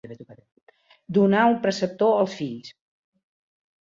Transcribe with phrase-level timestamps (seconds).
[1.19, 2.73] Donar un preceptor als fills.